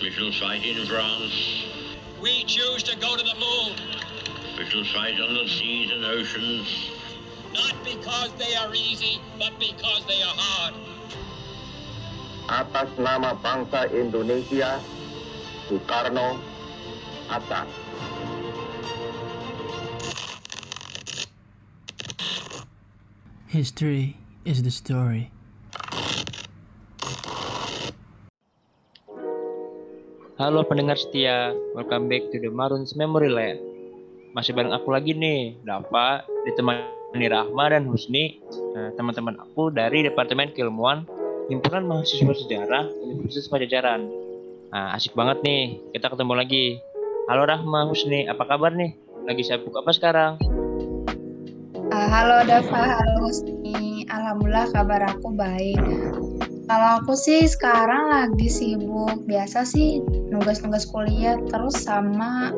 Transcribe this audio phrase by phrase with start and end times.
[0.00, 1.66] We shall fight in France.
[2.20, 3.76] We choose to go to the moon.
[4.56, 6.90] We shall fight on the seas and oceans.
[7.52, 10.74] Not because they are easy, but because they are hard.
[12.50, 14.82] atas nama bangsa Indonesia,
[15.70, 16.42] Soekarno,
[17.30, 17.62] Hatta.
[23.46, 25.30] History is the story.
[30.40, 33.60] Halo pendengar setia, welcome back to the Maroons Memory Land.
[34.32, 40.48] Masih bareng aku lagi nih, Dava, ditemani Rahma dan Husni, eh, teman-teman aku dari Departemen
[40.56, 41.04] Keilmuan
[41.52, 44.08] Himpunan Mahasiswa Sejarah Universitas Pajajaran.
[44.72, 46.80] Nah, asik banget nih, kita ketemu lagi.
[47.28, 48.96] Halo Rahma, Husni, apa kabar nih?
[49.28, 50.40] Lagi sibuk apa sekarang?
[51.92, 54.08] Uh, halo Dava, halo Husni.
[54.08, 55.76] Alhamdulillah kabar aku baik.
[56.70, 59.98] Kalau aku sih sekarang lagi sibuk biasa sih
[60.30, 62.54] nugas-nugas kuliah terus sama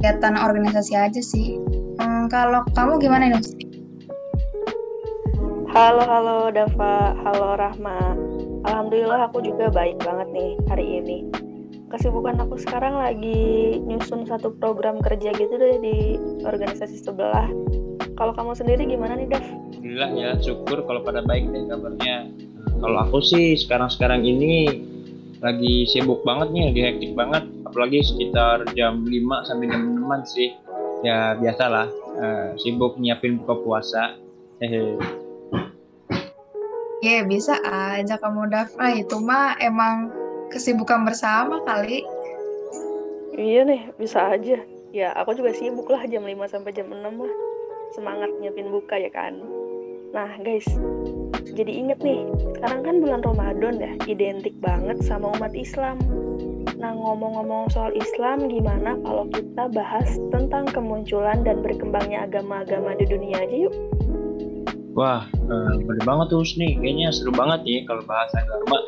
[0.00, 1.60] kegiatan organisasi aja sih.
[2.00, 3.44] Hmm, kalau kamu gimana nih?
[5.76, 8.16] Halo, halo Dava, halo Rahma.
[8.64, 11.28] Alhamdulillah aku juga baik banget nih hari ini.
[11.92, 16.16] Kesibukan aku sekarang lagi nyusun satu program kerja gitu deh di
[16.48, 17.52] organisasi sebelah.
[18.16, 19.44] Kalau kamu sendiri gimana nih, Dav?
[19.84, 22.32] Alhamdulillah ya, syukur kalau pada baik deh kabarnya.
[22.76, 24.68] Kalau aku sih sekarang-sekarang ini
[25.40, 27.44] lagi sibuk banget nih, lagi hektik banget.
[27.64, 30.52] Apalagi sekitar jam 5 sampai jam 6 sih.
[31.00, 31.88] Ya biasalah,
[32.20, 34.16] eh, sibuk nyiapin buka puasa.
[34.60, 34.96] Hehe.
[37.04, 40.12] Ya bisa aja kamu Dava, itu mah emang
[40.48, 42.04] kesibukan bersama kali.
[43.36, 44.64] Iya nih, bisa aja.
[44.96, 47.34] Ya, aku juga sibuk lah jam 5 sampai jam 6 lah.
[47.92, 49.36] Semangat nyiapin buka ya kan.
[50.14, 50.66] Nah, guys,
[51.56, 52.22] jadi inget nih,
[52.58, 55.98] sekarang kan bulan Ramadan ya, identik banget sama umat Islam.
[56.76, 63.40] Nah, ngomong-ngomong soal Islam, gimana kalau kita bahas tentang kemunculan dan berkembangnya agama-agama di dunia
[63.40, 63.74] aja yuk?
[64.96, 66.76] Wah, eh, boleh banget tuh Husni.
[66.80, 68.78] Kayaknya seru banget ya kalau bahas agama.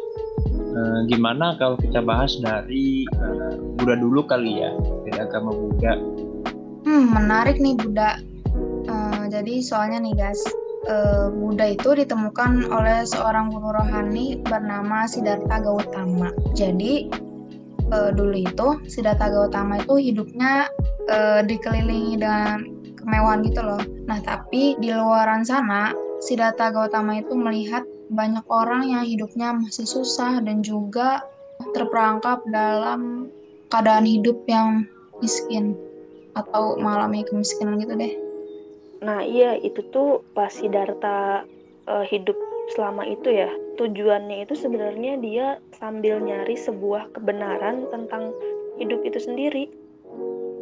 [0.57, 4.73] Eh, gimana kalau kita bahas dari eh, Buddha dulu kali ya,
[5.05, 5.97] dari agama Buddha.
[6.89, 8.21] Hmm, menarik nih Buddha.
[8.89, 10.41] Eh, jadi soalnya nih guys,
[10.87, 16.31] eh, Buddha itu ditemukan oleh seorang guru rohani bernama Siddhartha Gautama.
[16.55, 17.11] Jadi
[17.91, 20.71] eh, dulu itu Siddhartha Gautama itu hidupnya
[21.11, 22.63] eh, dikelilingi dengan
[22.95, 23.83] kemewahan gitu loh.
[24.07, 25.91] Nah tapi di luaran sana
[26.23, 31.25] Siddhartha Gautama itu melihat banyak orang yang hidupnya masih susah dan juga
[31.75, 33.29] terperangkap dalam
[33.69, 34.89] keadaan hidup yang
[35.21, 35.77] miskin
[36.33, 38.28] atau mengalami kemiskinan gitu deh.
[38.99, 41.47] Nah, iya itu tuh pas Siddhartha
[41.87, 42.35] eh, hidup
[42.75, 43.51] selama itu ya.
[43.79, 45.47] Tujuannya itu sebenarnya dia
[45.79, 48.35] sambil nyari sebuah kebenaran tentang
[48.77, 49.71] hidup itu sendiri.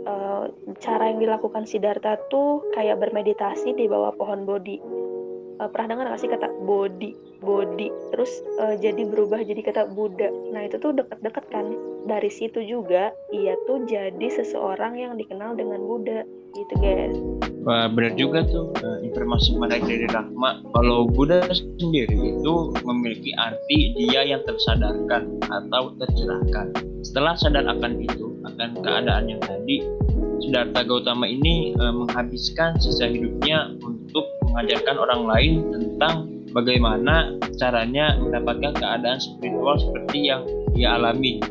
[0.06, 0.44] Eh,
[0.78, 4.78] cara yang dilakukan Siddhartha tuh kayak bermeditasi di bawah pohon bodhi.
[5.56, 8.28] Eh, pernah dengar gak sih kata bodhi, bodhi, terus
[8.60, 10.28] eh, jadi berubah jadi kata Buddha.
[10.52, 11.72] Nah itu tuh deket-deket kan.
[12.04, 17.16] Dari situ juga ia tuh jadi seseorang yang dikenal dengan Buddha, gitu guys.
[17.66, 20.62] Wah, benar juga tuh eh, informasi menarik dari Rahma.
[20.70, 22.54] Kalau Buddha sendiri itu
[22.86, 26.70] memiliki arti dia yang tersadarkan atau tercerahkan.
[27.02, 29.82] Setelah sadar akan itu, akan keadaan yang tadi,
[30.38, 38.78] Siddhartha Gautama ini eh, menghabiskan sisa hidupnya untuk mengajarkan orang lain tentang bagaimana caranya mendapatkan
[38.78, 40.46] keadaan spiritual seperti yang
[40.78, 41.42] dia alami.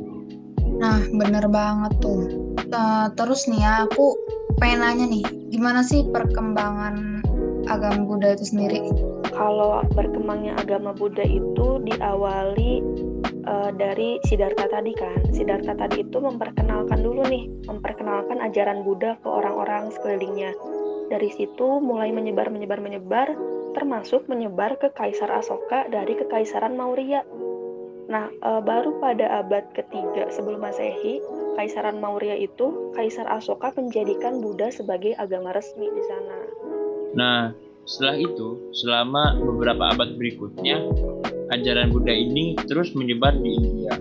[0.80, 2.24] Nah, bener banget tuh.
[2.72, 4.16] Eh, terus nih ya, aku
[4.60, 7.26] pengen nanya nih, gimana sih perkembangan
[7.68, 8.92] agama Buddha itu sendiri?
[9.36, 12.74] Kalau berkembangnya agama Buddha itu diawali
[13.46, 15.20] eh, dari Siddhartha tadi kan.
[15.36, 20.56] Siddhartha tadi itu memperkenalkan dulu nih, memperkenalkan ajaran Buddha ke orang-orang sekelilingnya.
[21.12, 23.30] Dari situ mulai menyebar, menyebar, menyebar,
[23.78, 27.22] termasuk menyebar ke Kaisar Asoka dari Kekaisaran Maurya.
[28.08, 31.20] Nah, eh, baru pada abad ketiga sebelum Masehi,
[31.56, 36.38] Kaisaran Maurya itu, Kaisar Asoka menjadikan Buddha sebagai agama resmi di sana.
[37.16, 37.42] Nah,
[37.88, 40.84] setelah itu, selama beberapa abad berikutnya,
[41.56, 43.96] ajaran Buddha ini terus menyebar di India.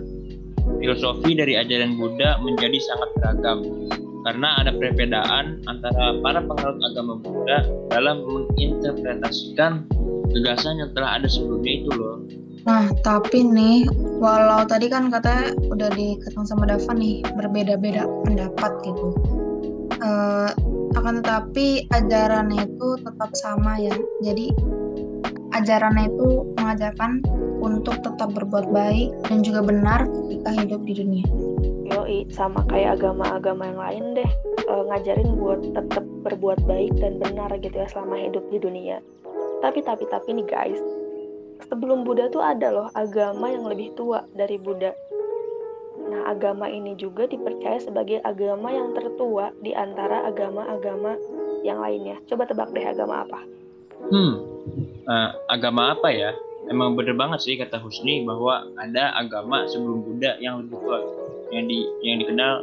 [0.83, 3.59] Filosofi dari ajaran Buddha menjadi sangat beragam
[4.25, 7.61] karena ada perbedaan antara para penganut agama Buddha
[7.93, 9.85] dalam menginterpretasikan
[10.33, 12.25] gagasan yang telah ada sebelumnya itu loh.
[12.65, 13.85] Nah, tapi nih,
[14.17, 19.13] walau tadi kan katanya udah dikatakan sama Dava nih, berbeda-beda pendapat gitu.
[20.01, 20.49] Eh,
[20.97, 23.93] akan tetapi ajarannya itu tetap sama ya.
[24.25, 24.49] Jadi,
[25.53, 27.21] ajarannya itu mengajarkan
[27.61, 31.27] untuk tetap berbuat baik dan juga benar ketika hidup di dunia.
[31.85, 34.31] Yoi, sama kayak agama-agama yang lain deh,
[34.65, 38.97] e, ngajarin buat tetap berbuat baik dan benar gitu ya selama hidup di dunia.
[39.61, 40.81] Tapi tapi tapi nih guys,
[41.67, 44.93] sebelum Buddha tuh ada loh agama yang lebih tua dari Buddha.
[46.05, 51.17] Nah, agama ini juga dipercaya sebagai agama yang tertua di antara agama-agama
[51.65, 52.21] yang lainnya.
[52.29, 53.39] Coba tebak deh agama apa?
[54.13, 54.37] Hmm,
[55.09, 56.31] uh, agama apa ya?
[56.69, 60.99] Emang bener banget sih kata Husni bahwa ada agama sebelum Buddha yang lebih tua,
[61.53, 62.53] yang di yang dikenal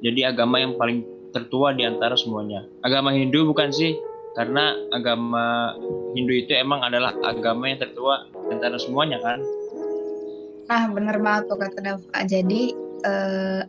[0.00, 2.64] jadi agama yang paling tertua di antara semuanya.
[2.84, 3.96] Agama Hindu bukan sih?
[4.32, 5.74] Karena agama
[6.16, 9.38] Hindu itu emang adalah agama yang tertua antara semuanya kan?
[10.70, 12.18] Nah, bener banget tuh kata Dava.
[12.30, 12.70] Jadi,
[13.02, 13.60] eh,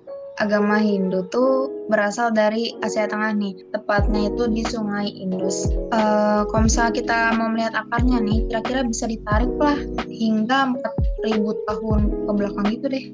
[0.42, 5.70] agama Hindu tuh berasal dari Asia Tengah nih, tepatnya itu di Sungai Indus.
[5.70, 10.78] Eh, kalau misalnya kita mau melihat akarnya nih, kira-kira bisa ditarik lah hingga
[11.22, 13.06] 4000 tahun ke belakang gitu deh.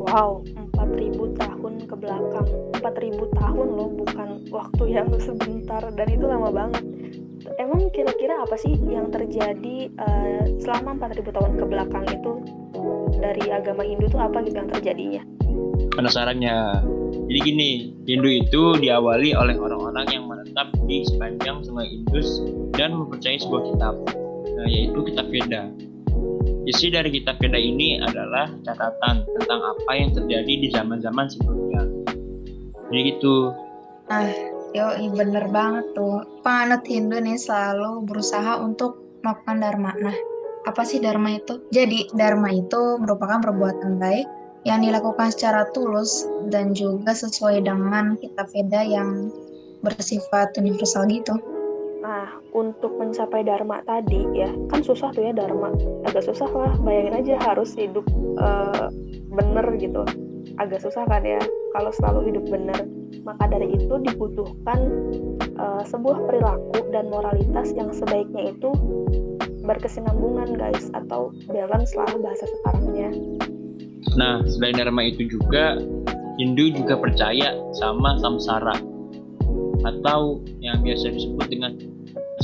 [0.00, 0.42] Wow,
[0.74, 2.46] 4000 tahun ke belakang.
[2.80, 6.82] 4000 tahun loh, bukan waktu yang sebentar dan itu lama banget.
[7.60, 12.32] Emang kira-kira apa sih yang terjadi uh, selama 4000 tahun ke belakang itu
[13.20, 15.22] dari agama Hindu tuh apa gitu yang terjadinya?
[15.92, 16.56] Penasarannya.
[17.28, 17.70] Jadi gini,
[18.08, 22.40] Hindu itu diawali oleh orang-orang yang menetap di sepanjang Sungai Indus
[22.80, 23.94] dan mempercayai sebuah kitab,
[24.56, 25.68] nah, yaitu kitab Veda.
[26.64, 31.84] Isi dari kitab Veda ini adalah catatan tentang apa yang terjadi di zaman-zaman sebelumnya.
[32.88, 33.52] Jadi gitu.
[34.08, 36.22] Nah, yo bener banget tuh.
[36.46, 39.92] Penganut Hindu nih selalu berusaha untuk melakukan dharma.
[40.00, 40.16] Nah,
[40.68, 41.60] apa sih dharma itu?
[41.72, 44.26] Jadi, dharma itu merupakan perbuatan baik
[44.68, 49.32] yang dilakukan secara tulus dan juga sesuai dengan kitab Veda yang
[49.80, 51.32] bersifat universal gitu.
[52.00, 55.72] Nah, untuk mencapai dharma tadi ya, kan susah tuh ya dharma.
[56.04, 58.04] Agak susah lah, bayangin aja harus hidup
[58.40, 58.92] uh,
[59.32, 60.04] bener gitu.
[60.60, 61.40] Agak susah kan ya,
[61.72, 62.84] kalau selalu hidup bener.
[63.24, 64.80] Maka dari itu dibutuhkan
[65.56, 68.68] uh, sebuah perilaku dan moralitas yang sebaiknya itu
[69.64, 73.08] berkesinambungan guys, atau balance lah bahasa sekarangnya.
[74.20, 75.80] Nah, selain dharma itu juga,
[76.36, 78.76] Hindu juga percaya sama samsara
[79.80, 81.72] atau yang biasa disebut dengan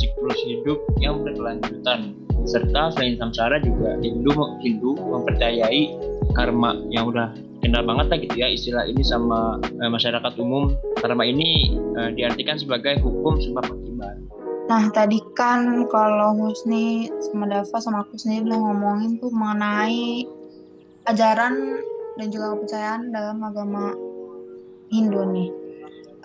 [0.01, 2.17] siklus hidup yang berkelanjutan.
[2.49, 4.33] Serta selain samsara juga Hindu
[4.65, 7.33] Hindu mempercayai karma yang udah
[7.65, 10.77] kenal banget lah gitu ya istilah ini sama eh, masyarakat umum.
[11.01, 14.17] Karma ini eh, diartikan sebagai hukum sebab akibat.
[14.67, 20.27] Nah, tadi kan kalau Husni sama Dava sama aku sendiri udah ngomongin tuh mengenai
[21.07, 21.55] ajaran
[22.19, 23.95] dan juga kepercayaan dalam agama
[24.91, 25.51] Hindu nih.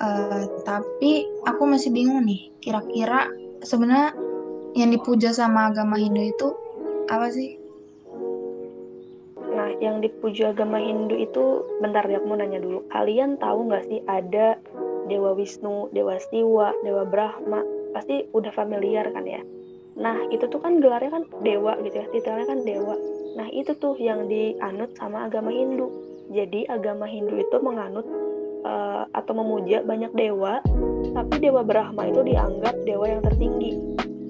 [0.02, 3.30] Uh, tapi aku masih bingung nih, kira-kira
[3.62, 4.18] sebenarnya
[4.74, 6.48] yang dipuja sama agama Hindu itu
[7.14, 7.61] apa sih?
[9.82, 12.86] Yang dipuja agama Hindu itu, bentar ya, mau nanya dulu.
[12.94, 14.62] Kalian tahu nggak sih ada
[15.10, 17.66] Dewa Wisnu, Dewa Siwa, Dewa Brahma?
[17.92, 19.42] Pasti udah familiar kan ya?
[19.98, 22.96] Nah, itu tuh kan gelarnya kan dewa gitu ya, titelnya kan dewa.
[23.36, 25.92] Nah, itu tuh yang dianut sama agama Hindu.
[26.32, 28.08] Jadi, agama Hindu itu menganut
[28.64, 30.64] uh, atau memuja banyak dewa,
[31.12, 33.76] tapi dewa Brahma itu dianggap dewa yang tertinggi.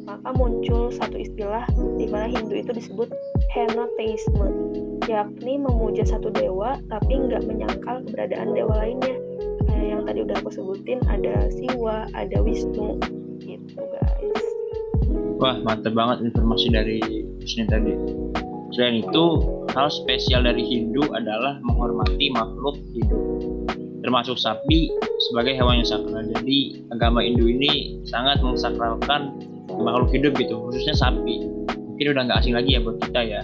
[0.01, 1.63] Maka muncul satu istilah
[1.95, 3.13] di mana Hindu itu disebut
[3.53, 4.49] henotheisme,
[5.09, 9.15] yakni memuja satu dewa tapi nggak menyangkal keberadaan dewa lainnya.
[9.65, 12.99] Kayak yang tadi udah aku sebutin, ada Siwa, ada Wisnu,
[13.41, 14.45] gitu guys.
[15.41, 17.01] Wah, mantap banget informasi dari
[17.41, 17.97] Husni tadi.
[18.71, 19.25] Selain itu,
[19.73, 23.19] hal spesial dari Hindu adalah menghormati makhluk hidup,
[24.05, 24.93] termasuk sapi
[25.29, 26.23] sebagai hewan yang sakral.
[26.23, 31.51] Jadi, agama Hindu ini sangat mensakralkan makhluk hidup gitu, khususnya sapi.
[31.73, 33.41] Mungkin udah nggak asing lagi ya buat kita ya.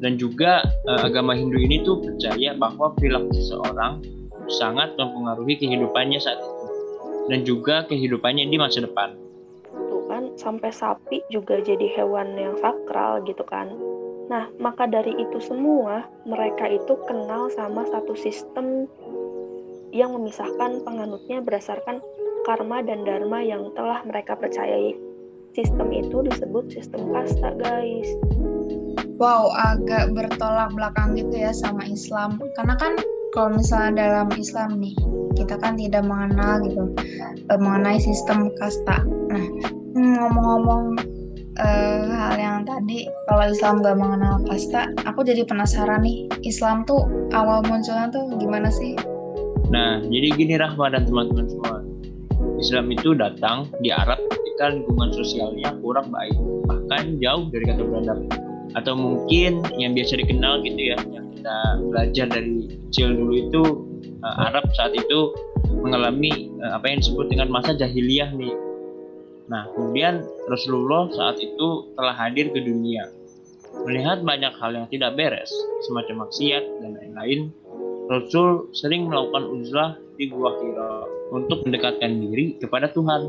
[0.00, 4.00] Dan juga eh, agama Hindu ini tuh percaya bahwa perilaku seseorang
[4.50, 6.66] sangat mempengaruhi kehidupannya saat itu
[7.30, 9.14] dan juga kehidupannya di masa depan
[10.10, 13.72] kan sampai sapi juga jadi hewan yang sakral gitu kan.
[14.28, 18.84] Nah, maka dari itu semua mereka itu kenal sama satu sistem
[19.94, 22.04] yang memisahkan penganutnya berdasarkan
[22.44, 24.92] karma dan dharma yang telah mereka percayai.
[25.56, 28.06] Sistem itu disebut sistem kasta, guys.
[29.20, 32.40] Wow, agak bertolak belakang gitu ya sama Islam.
[32.56, 32.96] Karena kan
[33.36, 34.96] kalau misalnya dalam Islam nih,
[35.36, 36.84] kita kan tidak mengenal gitu
[37.36, 39.04] eh, mengenai sistem kasta.
[39.04, 39.44] Nah,
[39.92, 40.96] ngomong-ngomong
[41.60, 47.04] uh, hal yang tadi kalau Islam gak mengenal kasta, aku jadi penasaran nih Islam tuh
[47.36, 48.96] awal munculnya tuh gimana sih?
[49.68, 51.84] Nah, jadi gini Rahma dan teman-teman semua.
[52.56, 58.49] Islam itu datang di Arab ketika lingkungan sosialnya kurang baik, bahkan jauh dari kata beradab.
[58.78, 61.58] Atau mungkin yang biasa dikenal gitu ya, yang kita
[61.90, 63.62] belajar dari kecil dulu itu
[64.22, 65.34] uh, Arab saat itu
[65.82, 68.54] mengalami uh, apa yang disebut dengan masa jahiliyah nih.
[69.50, 73.10] Nah, kemudian Rasulullah saat itu telah hadir ke dunia.
[73.86, 75.50] Melihat banyak hal yang tidak beres,
[75.86, 77.50] semacam maksiat dan lain-lain,
[78.10, 83.22] Rasul sering melakukan uzlah di Gua Hira untuk mendekatkan diri kepada Tuhan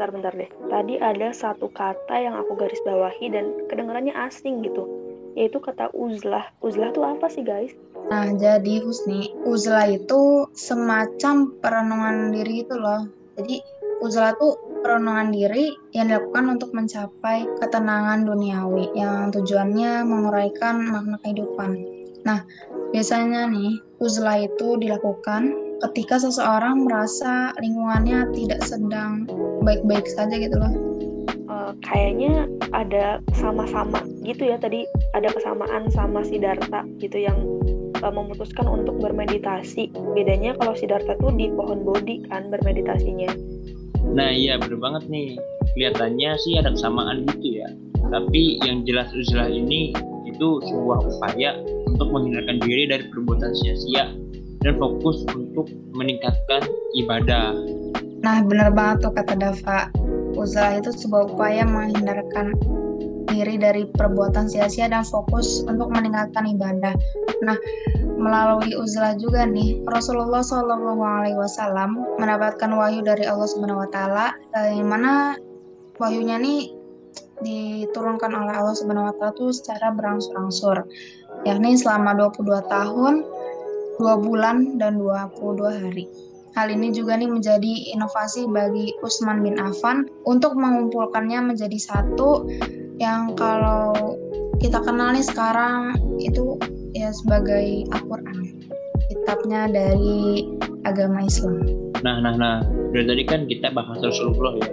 [0.00, 0.48] bentar-bentar deh.
[0.72, 4.88] Tadi ada satu kata yang aku garis bawahi dan kedengarannya asing gitu,
[5.36, 6.48] yaitu kata uzlah.
[6.64, 7.76] Uzlah itu apa sih guys?
[8.08, 13.12] Nah, jadi Husni, uzlah itu semacam perenungan diri itu loh.
[13.36, 13.60] Jadi
[14.00, 21.76] uzlah itu perenungan diri yang dilakukan untuk mencapai ketenangan duniawi yang tujuannya menguraikan makna kehidupan.
[22.24, 22.40] Nah,
[22.88, 29.24] biasanya nih uzlah itu dilakukan ketika seseorang merasa lingkungannya tidak sedang
[29.64, 30.72] baik-baik saja gitu loh.
[31.50, 34.86] Uh, kayaknya ada sama-sama gitu ya tadi
[35.18, 37.34] ada kesamaan sama si Darta gitu yang
[38.04, 39.90] uh, memutuskan untuk bermeditasi.
[40.14, 43.34] Bedanya kalau si Darta tuh di pohon bodi kan bermeditasinya.
[44.14, 45.34] Nah iya bener banget nih
[45.74, 47.68] kelihatannya sih ada kesamaan gitu ya.
[48.10, 49.90] Tapi yang jelas uzlah ini
[50.26, 51.58] itu sebuah upaya
[51.90, 54.06] untuk menghindarkan diri dari perbuatan sia-sia
[54.60, 56.64] dan fokus untuk meningkatkan
[56.96, 57.56] ibadah.
[58.20, 59.88] Nah, benar banget tuh kata Dava.
[60.36, 62.52] Usaha itu sebuah upaya menghindarkan
[63.30, 66.92] diri dari perbuatan sia-sia dan fokus untuk meningkatkan ibadah.
[67.40, 67.56] Nah,
[68.20, 74.26] melalui uzlah juga nih, Rasulullah Shallallahu Alaihi Wasallam mendapatkan wahyu dari Allah Subhanahu Wa Taala,
[74.76, 75.38] yang mana
[75.96, 76.76] wahyunya nih
[77.40, 80.84] diturunkan oleh Allah Subhanahu Wa Taala tuh secara berangsur-angsur,
[81.48, 83.24] yakni selama 22 tahun
[84.00, 86.08] dua bulan dan 22 hari.
[86.56, 92.48] Hal ini juga nih menjadi inovasi bagi Usman bin Affan untuk mengumpulkannya menjadi satu
[92.98, 94.18] yang kalau
[94.58, 96.58] kita kenal nih sekarang itu
[96.90, 98.66] ya sebagai Al-Quran,
[99.06, 100.42] kitabnya dari
[100.82, 101.62] agama Islam.
[102.02, 102.56] Nah, nah, nah,
[102.90, 104.68] dari tadi kan kita bahas Rasulullah ya,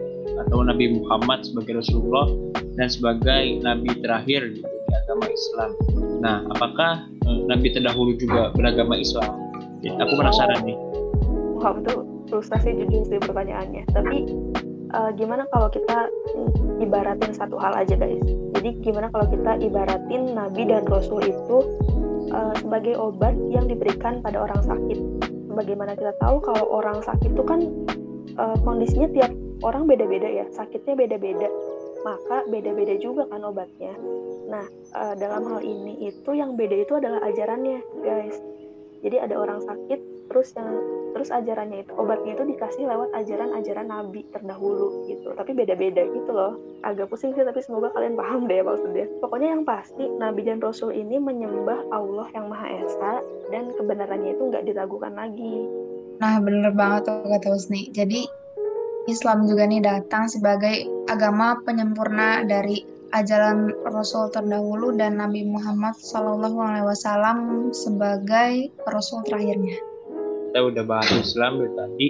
[0.48, 2.26] atau Nabi Muhammad sebagai Rasulullah
[2.74, 5.72] dan sebagai Nabi terakhir gitu di agama Islam.
[6.26, 9.36] Nah, apakah Nabi terdahulu juga beragama Islam?
[9.84, 10.78] Ya, aku penasaran nih.
[11.60, 11.94] Wah, itu
[12.32, 13.84] frustasi jujur sih pertanyaannya.
[13.92, 14.18] Tapi
[14.94, 16.08] uh, gimana kalau kita
[16.80, 18.24] ibaratin satu hal aja guys?
[18.58, 21.58] Jadi gimana kalau kita ibaratin Nabi dan Rasul itu
[22.32, 25.00] uh, sebagai obat yang diberikan pada orang sakit?
[25.52, 27.60] Bagaimana kita tahu kalau orang sakit itu kan
[28.38, 29.32] uh, kondisinya tiap
[29.66, 31.50] orang beda-beda ya, sakitnya beda-beda
[32.08, 33.92] maka beda-beda juga kan obatnya.
[34.48, 34.64] Nah,
[34.96, 38.40] uh, dalam hal ini itu yang beda itu adalah ajarannya, guys.
[39.04, 40.72] Jadi ada orang sakit, terus yang
[41.12, 45.36] terus ajarannya itu obatnya itu dikasih lewat ajaran-ajaran nabi terdahulu gitu.
[45.36, 46.56] Tapi beda-beda gitu loh.
[46.88, 49.06] Agak pusing sih, tapi semoga kalian paham deh maksudnya.
[49.20, 53.14] Pokoknya yang pasti nabi dan rasul ini menyembah Allah yang Maha Esa
[53.52, 55.68] dan kebenarannya itu nggak diragukan lagi.
[56.18, 57.94] Nah, bener banget tuh kata Husni.
[57.94, 58.26] Jadi
[59.08, 62.84] Islam juga nih datang sebagai agama penyempurna dari
[63.16, 67.38] ajaran Rasul terdahulu dan Nabi Muhammad Shallallahu Alaihi Wasallam
[67.72, 69.80] sebagai Rasul terakhirnya.
[70.52, 72.08] Kita udah bahas Islam dari tadi.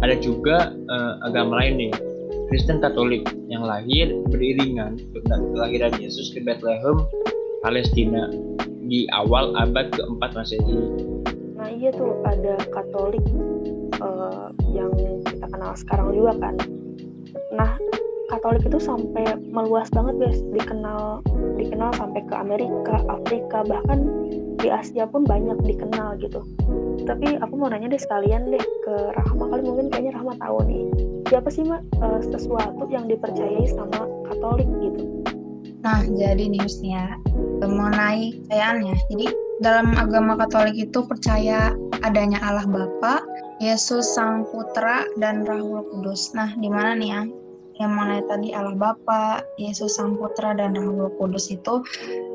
[0.00, 1.92] Ada juga uh, agama lain nih,
[2.48, 7.04] Kristen Katolik yang lahir beriringan dengan kelahiran Yesus ke Bethlehem,
[7.60, 8.32] Palestina
[8.88, 10.78] di awal abad keempat Masehi.
[11.60, 13.26] Nah iya tuh ada Katolik
[14.00, 14.90] uh, yang
[15.26, 16.54] kita kenal sekarang juga kan
[17.54, 17.74] nah
[18.30, 20.40] Katolik itu sampai meluas banget guys.
[20.54, 21.26] Dikenal
[21.58, 24.06] dikenal sampai ke Amerika Afrika bahkan
[24.62, 26.46] di Asia pun banyak dikenal gitu.
[27.04, 29.50] Tapi aku mau nanya deh sekalian deh ke Rahma.
[29.50, 30.84] Kali mungkin kayaknya Rahma tahu nih.
[31.26, 35.26] Siapa sih mak uh, sesuatu yang dipercayai sama Katolik gitu?
[35.82, 37.18] Nah jadi nih ya.
[37.60, 39.26] Mengenai kepercayaannya jadi
[39.60, 43.20] dalam agama Katolik itu percaya adanya Allah Bapa
[43.60, 46.32] Yesus Sang Putra dan Roh Kudus.
[46.32, 47.22] Nah, di mana nih ya?
[47.80, 51.80] Yang mana tadi Allah Bapa, Yesus Sang Putra dan Roh Kudus itu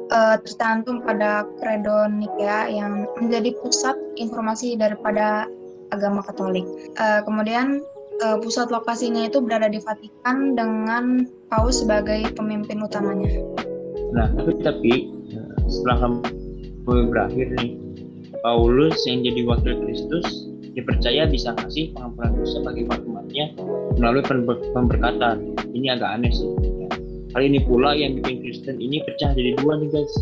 [0.09, 5.45] uh, tercantum pada Credo Nikea yang menjadi pusat informasi daripada
[5.93, 6.65] agama Katolik.
[6.97, 7.85] Uh, kemudian
[8.25, 13.37] uh, pusat lokasinya itu berada di Vatikan dengan Paus sebagai pemimpin utamanya.
[14.17, 14.93] Nah, tapi tapi
[15.69, 16.19] setelah kamu
[17.13, 17.77] berakhir nih,
[18.41, 22.83] Paulus yang jadi wakil Kristus dipercaya bisa ngasih pengampunan dosa bagi
[23.99, 25.55] melalui pember pemberkatan.
[25.75, 26.51] Ini agak aneh sih.
[27.35, 30.13] Hal ini pula yang bikin Kristen ini pecah jadi dua nih guys.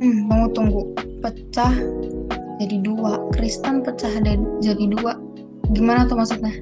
[0.00, 0.96] Hmm, mau tunggu.
[1.20, 1.74] Pecah
[2.56, 3.20] jadi dua.
[3.36, 4.12] Kristen pecah
[4.64, 5.20] jadi dua.
[5.76, 6.54] Gimana tuh maksudnya?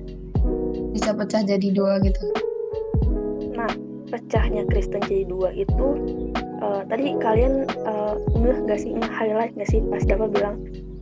[0.90, 2.26] Bisa pecah jadi dua gitu?
[4.16, 5.86] pecahnya Kristen jadi dua itu
[6.62, 10.56] uh, tadi kalian uh, ngeh nggak sih nge-highlight nggak sih pas dapat bilang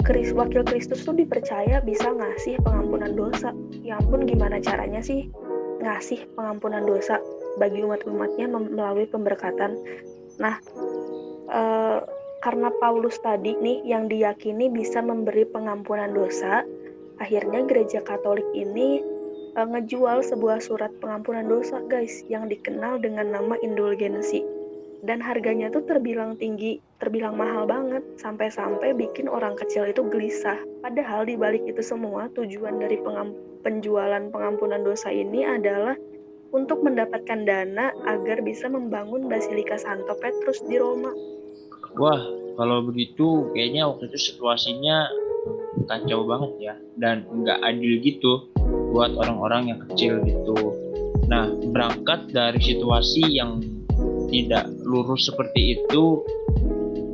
[0.05, 3.57] Kris, wakil Kristus tuh dipercaya bisa ngasih pengampunan dosa.
[3.81, 5.33] Ya ampun gimana caranya sih
[5.81, 7.17] ngasih pengampunan dosa
[7.57, 9.81] bagi umat-umatnya melalui pemberkatan.
[10.37, 10.61] Nah,
[11.49, 12.05] uh,
[12.45, 16.69] karena Paulus tadi nih yang diyakini bisa memberi pengampunan dosa,
[17.17, 19.01] akhirnya gereja Katolik ini
[19.57, 24.45] uh, ngejual sebuah surat pengampunan dosa guys yang dikenal dengan nama indulgensi
[25.05, 30.57] dan harganya tuh terbilang tinggi, terbilang mahal banget, sampai-sampai bikin orang kecil itu gelisah.
[30.81, 35.97] Padahal di balik itu semua, tujuan dari pengam penjualan pengampunan dosa ini adalah
[36.57, 41.13] untuk mendapatkan dana agar bisa membangun Basilika Santo Petrus di Roma.
[42.01, 42.23] Wah,
[42.57, 45.11] kalau begitu kayaknya waktu itu situasinya
[45.91, 48.33] kacau banget ya dan nggak adil gitu
[48.95, 50.79] buat orang-orang yang kecil gitu.
[51.27, 53.74] Nah, berangkat dari situasi yang
[54.31, 56.25] tidak lurus seperti itu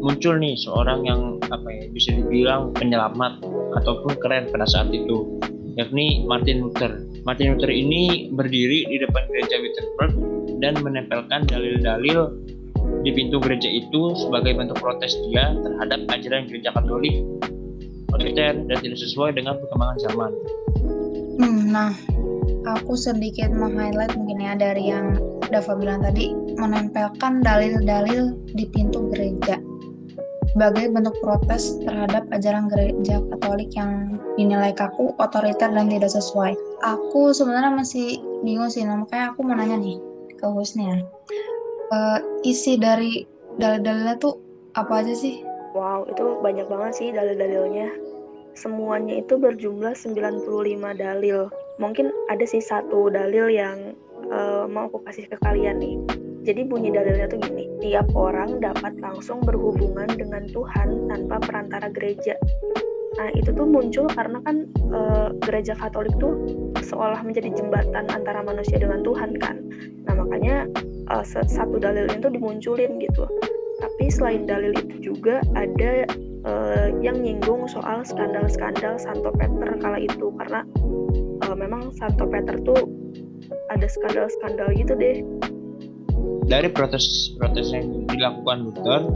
[0.00, 1.20] muncul nih seorang yang
[1.52, 3.44] apa ya bisa dibilang penyelamat
[3.80, 5.40] ataupun keren pada saat itu
[5.76, 7.04] yakni Martin Luther.
[7.22, 10.12] Martin Luther ini berdiri di depan gereja Wittenberg
[10.58, 12.32] dan menempelkan dalil-dalil
[13.04, 17.22] di pintu gereja itu sebagai bentuk protes dia terhadap ajaran gereja Katolik
[18.10, 20.30] otoriter dan tidak sesuai dengan perkembangan zaman.
[21.40, 21.94] Hmm, nah,
[22.66, 25.16] aku sedikit meng-highlight mungkin ya dari yang
[25.50, 29.56] Dava bilang tadi, menempelkan dalil-dalil di pintu gereja
[30.50, 36.58] sebagai bentuk protes terhadap ajaran gereja Katolik yang dinilai kaku, otoriter, dan tidak sesuai.
[36.82, 40.02] Aku sebenarnya masih bingung sih, nah, makanya aku mau nanya nih
[40.34, 41.06] ke hostnya.
[41.94, 43.26] Uh, isi dari
[43.62, 44.42] dalil-dalilnya tuh
[44.74, 45.42] apa aja sih?
[45.70, 48.10] Wow, itu banyak banget sih dalil-dalilnya
[48.58, 50.42] semuanya itu berjumlah 95
[50.98, 51.46] dalil.
[51.78, 53.94] Mungkin ada sih satu dalil yang
[54.28, 55.96] uh, mau aku kasih ke kalian nih.
[56.40, 62.36] Jadi bunyi dalilnya tuh gini, tiap orang dapat langsung berhubungan dengan Tuhan tanpa perantara gereja.
[63.20, 65.00] Nah itu tuh muncul karena kan e,
[65.44, 66.40] gereja Katolik tuh
[66.80, 69.60] seolah menjadi jembatan antara manusia dengan Tuhan kan.
[70.08, 70.64] Nah makanya
[71.12, 73.28] e, satu dalilnya tuh dimunculin gitu.
[73.80, 76.04] Tapi selain dalil itu juga ada
[76.44, 80.64] uh, yang nyinggung soal skandal-skandal Santo Peter kala itu karena
[81.48, 82.88] uh, memang Santo Peter tuh
[83.72, 85.24] ada skandal-skandal gitu deh.
[86.50, 89.06] Dari protes-protes yang dilakukan Luther,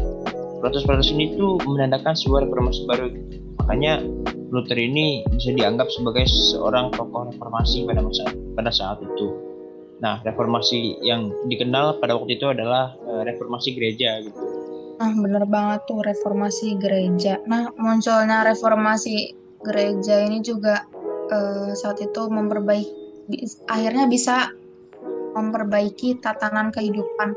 [0.62, 3.10] protes-protes ini tuh menandakan sebuah reformasi baru.
[3.58, 4.06] Makanya
[4.54, 9.34] Luther ini bisa dianggap sebagai seorang tokoh reformasi pada masa pada saat itu.
[9.98, 14.38] Nah, reformasi yang dikenal pada waktu itu adalah uh, reformasi gereja gitu
[14.94, 17.42] Nah, bener banget tuh reformasi gereja.
[17.50, 19.34] Nah, munculnya reformasi
[19.66, 20.86] gereja ini juga
[21.34, 23.02] uh, saat itu memperbaiki
[23.66, 24.52] akhirnya bisa
[25.34, 27.34] memperbaiki tatanan kehidupan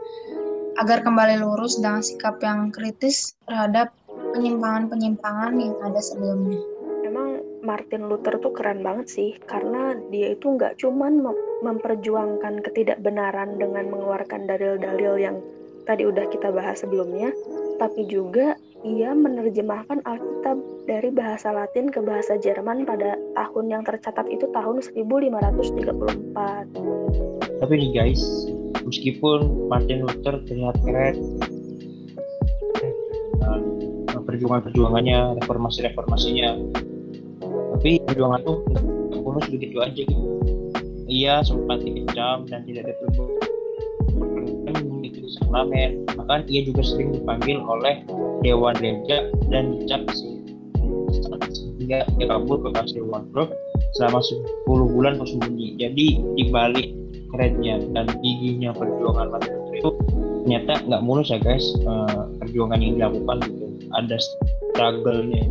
[0.77, 3.89] agar kembali lurus dengan sikap yang kritis terhadap
[4.38, 6.62] penyimpangan-penyimpangan yang ada sebelumnya.
[7.01, 11.25] Emang Martin Luther tuh keren banget sih, karena dia itu nggak cuman
[11.65, 15.41] memperjuangkan ketidakbenaran dengan mengeluarkan dalil-dalil yang
[15.89, 17.33] tadi udah kita bahas sebelumnya,
[17.81, 18.53] tapi juga
[18.86, 24.86] ia menerjemahkan Alkitab dari bahasa Latin ke bahasa Jerman pada tahun yang tercatat itu tahun
[24.86, 27.37] 1534.
[27.58, 28.22] Tapi nih guys,
[28.86, 31.15] meskipun Martin Luther terlihat keren
[33.38, 36.50] dengan perjuangan-perjuangannya, reformasi-reformasinya,
[37.78, 38.62] tapi perjuangan tuh
[39.24, 40.26] mulus begitu aja gitu.
[41.08, 43.48] Ia sempat dikecam dan tidak diterbang
[45.58, 46.04] sakramen.
[46.06, 48.04] Bahkan ia juga sering dipanggil oleh
[48.43, 50.04] Dewan Gereja dan dicap
[51.56, 53.56] sehingga ia kabur ke kastil Wardrobe
[53.96, 55.80] selama 10 bulan bersembunyi.
[55.80, 56.91] Jadi dibalik
[57.34, 59.90] kerennya dan giginya perjuangan Luther itu
[60.44, 61.66] ternyata nggak mulus ya guys.
[61.84, 63.66] Uh, perjuangan yang dilakukan gitu.
[63.96, 65.44] Ada struggle-nya.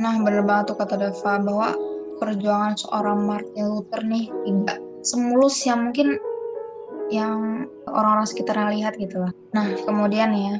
[0.00, 1.68] Nah bener banget tuh kata Dava bahwa
[2.20, 6.20] perjuangan seorang Martin Luther nih tidak semulus yang mungkin
[7.12, 9.32] yang orang-orang sekitar lihat gitu lah.
[9.56, 10.54] Nah kemudian ya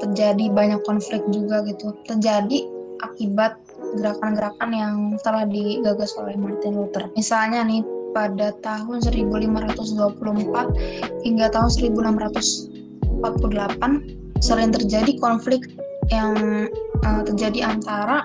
[0.00, 1.92] terjadi banyak konflik juga gitu.
[2.08, 2.64] Terjadi
[3.04, 3.60] akibat
[3.96, 7.08] gerakan-gerakan yang telah digagas oleh Martin Luther.
[7.16, 7.80] Misalnya nih
[8.12, 15.66] pada tahun 1524 hingga tahun 1648 sering terjadi konflik
[16.08, 16.68] yang
[17.04, 18.24] uh, terjadi antara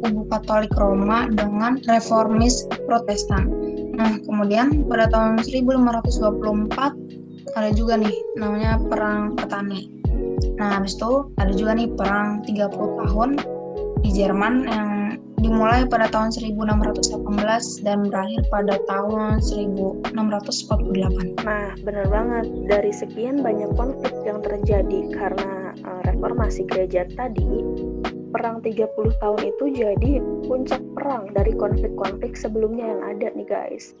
[0.00, 3.50] kubu Katolik Roma dengan reformis Protestan.
[3.98, 9.90] Nah, kemudian pada tahun 1524 ada juga nih namanya Perang Petani.
[10.56, 13.30] Nah, habis itu ada juga nih perang 30 tahun
[14.00, 14.90] di Jerman yang
[15.40, 17.16] dimulai pada tahun 1618
[17.80, 21.40] dan berakhir pada tahun 1648.
[21.40, 22.44] Nah, benar banget.
[22.68, 27.64] Dari sekian banyak konflik yang terjadi karena uh, reformasi gereja tadi,
[28.36, 28.84] perang 30
[29.16, 30.12] tahun itu jadi
[30.44, 33.96] puncak perang dari konflik-konflik sebelumnya yang ada nih guys.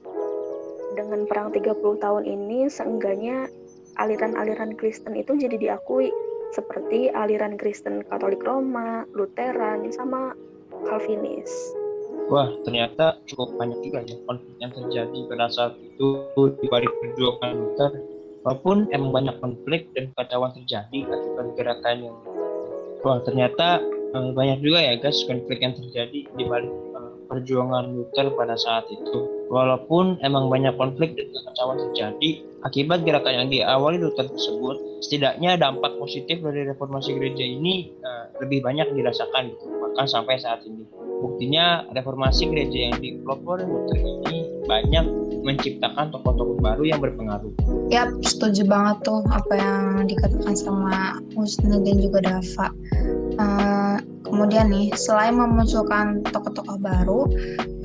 [0.92, 3.48] Dengan perang 30 tahun ini, seenggaknya
[3.96, 6.12] aliran-aliran Kristen itu jadi diakui
[6.50, 10.34] seperti aliran Kristen Katolik Roma, Lutheran, sama
[10.86, 11.50] Calvinis.
[12.30, 16.30] Wah, ternyata cukup banyak juga ya konflik yang terjadi pada saat itu
[16.62, 17.92] di balik perjuangan Luther.
[18.40, 22.16] Walaupun emang banyak konflik dan kacauan terjadi akibat gerakan yang
[23.00, 23.80] Wah, ternyata
[24.12, 28.84] uh, banyak juga ya guys konflik yang terjadi di balik uh, perjuangan Luther pada saat
[28.92, 29.48] itu.
[29.48, 35.96] Walaupun emang banyak konflik dan kekacauan terjadi akibat gerakan yang diawali Luther tersebut, setidaknya dampak
[35.96, 40.84] positif dari reformasi gereja ini uh, lebih banyak dirasakan gitu, bahkan sampai saat ini.
[41.20, 45.04] Buktinya reformasi gereja yang dipelopori Luther ini banyak
[45.40, 47.52] menciptakan tokoh-tokoh baru yang berpengaruh.
[47.88, 52.68] Yap, setuju banget tuh apa yang dikatakan sama Husna dan juga Dava.
[53.40, 57.24] Uh, kemudian nih, selain memunculkan tokoh-tokoh baru,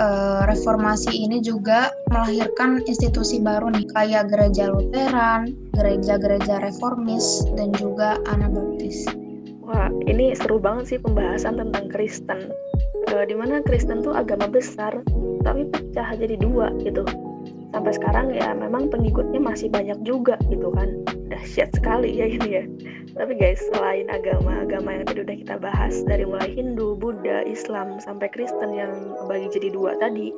[0.03, 8.22] uh, reformasi ini juga melahirkan institusi baru nih, kayak gereja Lutheran, gereja-gereja reformis, dan juga
[8.30, 9.06] Anabaptis.
[9.65, 12.54] Wah, ini seru banget sih pembahasan tentang Kristen.
[13.10, 14.94] Uh, di mana Kristen tuh agama besar,
[15.41, 17.06] tapi pecah jadi dua gitu
[17.76, 22.63] sampai sekarang ya memang pengikutnya masih banyak juga gitu kan dahsyat sekali ya ini ya
[23.20, 28.32] tapi guys selain agama-agama yang tadi udah kita bahas dari mulai Hindu, Buddha, Islam sampai
[28.32, 28.91] Kristen yang
[29.28, 30.32] bagi jadi dua tadi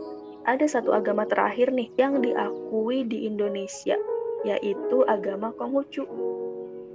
[0.47, 3.99] ada satu agama terakhir nih yang diakui di Indonesia
[4.47, 6.07] yaitu agama Konghucu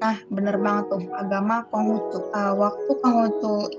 [0.02, 2.26] Nah, bener banget tuh, agama Konghucu.
[2.34, 3.70] Uh, waktu Konghucu,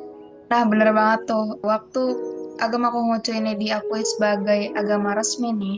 [0.47, 2.15] nah bener banget tuh, waktu
[2.63, 5.77] agama Konghucu ini diakui sebagai agama resmi nih,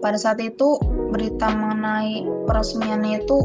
[0.00, 0.80] pada saat itu
[1.12, 3.36] berita mengenai peresmiannya itu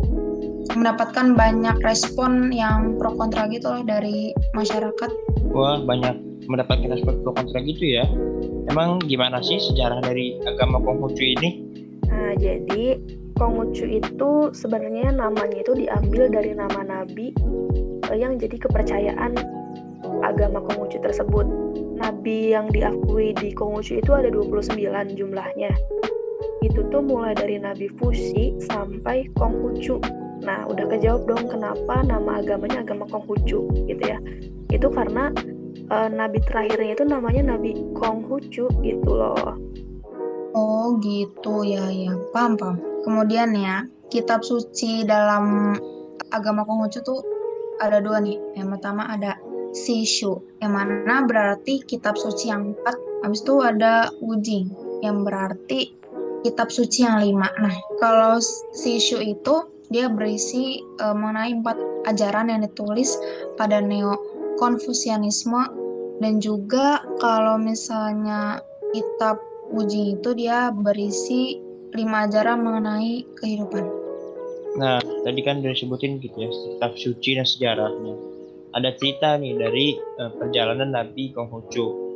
[0.71, 5.11] mendapatkan banyak respon yang pro kontra gitu loh dari masyarakat.
[5.51, 8.07] Wah banyak mendapatkan respon pro kontra gitu ya.
[8.69, 11.49] Emang gimana sih sejarah dari agama Konghucu ini?
[12.11, 12.99] Nah jadi
[13.39, 17.33] Konghucu itu sebenarnya namanya itu diambil dari nama nabi
[18.11, 19.33] eh, yang jadi kepercayaan
[20.21, 21.47] agama Konghucu tersebut.
[21.97, 24.77] Nabi yang diakui di Konghucu itu ada 29
[25.17, 25.71] jumlahnya
[26.61, 29.97] itu tuh mulai dari Nabi Fusi sampai Konghucu.
[30.41, 34.17] Nah, udah kejawab dong kenapa nama agamanya agama Konghucu gitu ya.
[34.69, 35.33] Itu karena
[35.91, 39.59] e, nabi terakhirnya itu namanya Nabi Konghucu gitu loh.
[40.55, 42.79] Oh gitu ya ya paham paham.
[43.03, 45.75] Kemudian ya kitab suci dalam
[46.31, 47.19] agama Konghucu tuh
[47.83, 48.39] ada dua nih.
[48.55, 49.35] Yang pertama ada
[49.71, 52.95] Sishu yang mana berarti kitab suci yang empat.
[53.23, 54.67] Habis itu ada Wujing
[54.99, 55.95] yang berarti
[56.43, 57.47] kitab suci yang lima.
[57.61, 58.41] Nah, kalau
[58.75, 61.77] Sishu itu dia berisi uh, mengenai empat
[62.07, 63.15] ajaran yang ditulis
[63.55, 64.15] pada neo
[64.59, 65.80] konfusianisme
[66.21, 68.61] dan juga kalau misalnya
[68.93, 69.41] kitab
[69.73, 71.57] uji itu dia berisi
[71.97, 73.83] lima ajaran mengenai kehidupan.
[74.79, 78.15] Nah, tadi kan disebutin gitu ya, kitab suci dan sejarahnya.
[78.71, 82.11] Ada cerita nih dari uh, perjalanan Nabi Konghucu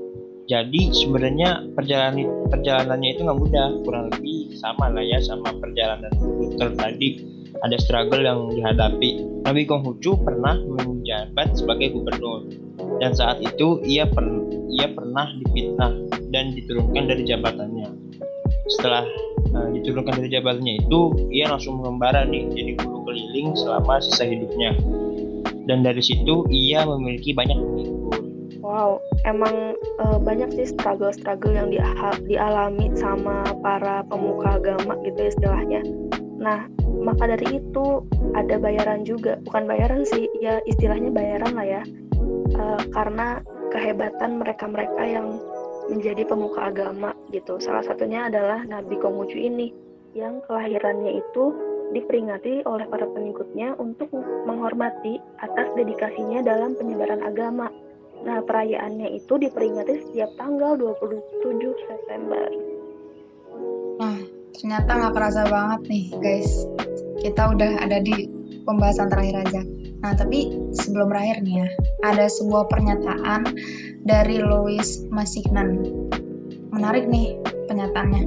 [0.46, 6.70] jadi sebenarnya perjalanan perjalanannya itu nggak mudah kurang lebih sama lah ya sama perjalanan Luther
[6.78, 7.26] tadi
[7.66, 12.46] ada struggle yang dihadapi Nabi Konghucu pernah menjabat sebagai gubernur
[13.00, 14.24] dan saat itu ia per,
[14.72, 15.92] ia pernah dipitnah
[16.32, 17.88] dan diturunkan dari jabatannya.
[18.80, 19.06] Setelah
[19.54, 21.00] uh, diturunkan dari jabatannya itu
[21.32, 24.76] ia langsung mengembara nih jadi guru keliling selama sisa hidupnya.
[25.66, 28.22] Dan dari situ ia memiliki banyak pengikut.
[28.66, 28.98] Wow,
[29.30, 31.78] emang uh, banyak sih struggle-struggle yang di,
[32.26, 35.82] dialami sama para pemuka agama gitu ya istilahnya.
[36.42, 36.70] Nah,
[37.02, 41.82] maka dari itu ada bayaran juga, bukan bayaran sih, ya istilahnya bayaran lah ya,
[42.56, 45.38] uh, karena kehebatan mereka-mereka yang
[45.92, 47.62] menjadi pemuka agama gitu.
[47.62, 49.70] Salah satunya adalah Nabi Konghucu ini
[50.16, 51.54] yang kelahirannya itu
[51.94, 54.10] diperingati oleh para pengikutnya untuk
[54.50, 57.70] menghormati atas dedikasinya dalam penyebaran agama
[58.26, 62.48] Nah, perayaannya itu diperingati setiap tanggal 27 September.
[64.02, 64.18] Nah,
[64.58, 66.50] ternyata nggak kerasa banget nih, guys.
[67.20, 68.26] Kita udah ada di
[68.66, 69.62] pembahasan terakhir aja.
[70.06, 71.68] Nah, tapi sebelum berakhir nih ya,
[72.06, 73.42] ada sebuah pernyataan
[74.06, 75.82] dari Louis Massignon.
[76.70, 78.24] Menarik nih pernyataannya.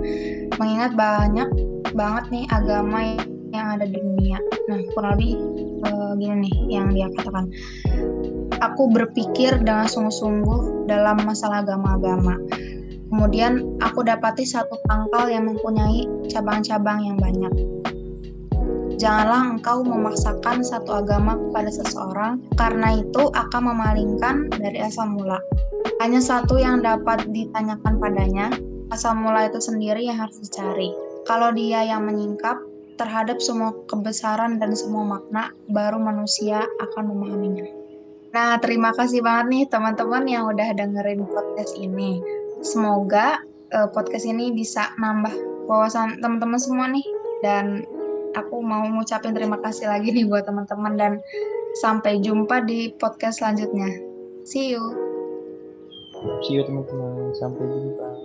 [0.59, 1.47] Mengingat banyak
[1.95, 3.15] banget nih agama
[3.55, 4.43] yang ada di dunia.
[4.67, 5.39] Nah, kurang lebih
[5.87, 7.47] uh, gini nih yang dia katakan
[8.59, 12.35] aku berpikir dengan sungguh-sungguh dalam masalah agama-agama.
[13.09, 17.55] Kemudian aku dapati satu pangkal yang mempunyai cabang-cabang yang banyak.
[18.99, 25.39] Janganlah engkau memaksakan satu agama kepada seseorang, karena itu akan memalingkan dari asal mula.
[26.03, 28.51] Hanya satu yang dapat ditanyakan padanya,
[28.91, 30.91] asal mula itu sendiri yang harus dicari.
[31.31, 32.59] Kalau dia yang menyingkap
[32.99, 37.71] terhadap semua kebesaran dan semua makna, baru manusia akan memahaminya.
[38.35, 42.19] Nah, terima kasih banget nih teman-teman yang udah dengerin podcast ini.
[42.67, 43.39] Semoga
[43.71, 45.33] uh, podcast ini bisa nambah
[45.71, 47.07] wawasan teman-teman semua nih
[47.41, 47.87] dan
[48.35, 51.13] aku mau ngucapin terima kasih lagi nih buat teman-teman dan
[51.79, 53.89] sampai jumpa di podcast selanjutnya.
[54.43, 54.83] See you.
[56.43, 57.31] See you teman-teman.
[57.37, 58.18] Sampai jumpa.